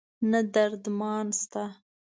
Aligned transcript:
نه 0.31 0.39
درد 0.53 0.83
مان 0.99 1.27
شته 1.39 1.63